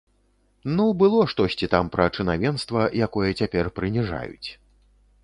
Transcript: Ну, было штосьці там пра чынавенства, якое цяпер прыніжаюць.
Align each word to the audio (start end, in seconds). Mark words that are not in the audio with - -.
Ну, 0.77 0.85
было 1.01 1.19
штосьці 1.33 1.69
там 1.73 1.91
пра 1.95 2.07
чынавенства, 2.15 2.81
якое 3.09 3.29
цяпер 3.39 3.65
прыніжаюць. 3.77 4.49